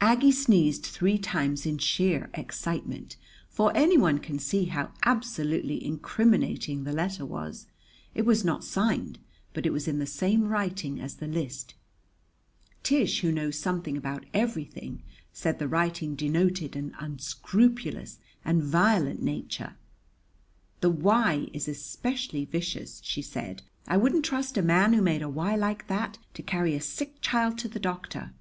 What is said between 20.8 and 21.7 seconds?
"The y is